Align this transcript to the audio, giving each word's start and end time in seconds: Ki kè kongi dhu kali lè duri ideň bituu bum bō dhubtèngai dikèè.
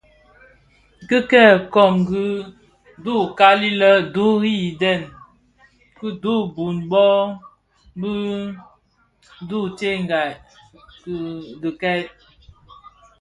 Ki 1.07 1.17
kè 1.31 1.43
kongi 1.73 2.27
dhu 3.03 3.15
kali 3.37 3.69
lè 3.81 3.91
duri 4.13 4.53
ideň 4.69 5.01
bituu 5.97 6.41
bum 6.55 6.75
bō 6.91 7.05
dhubtèngai 9.49 10.31
dikèè. 11.61 11.99